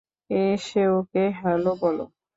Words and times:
এসে 0.29 0.83
ওকে 0.97 1.23
হ্যালো 1.39 1.71
বলো। 1.81 2.05